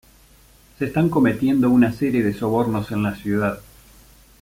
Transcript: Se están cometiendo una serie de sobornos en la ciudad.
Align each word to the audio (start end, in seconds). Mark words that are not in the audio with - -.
Se 0.79 0.85
están 0.85 1.09
cometiendo 1.09 1.69
una 1.69 1.93
serie 1.93 2.23
de 2.23 2.33
sobornos 2.33 2.91
en 2.91 3.03
la 3.03 3.13
ciudad. 3.13 3.59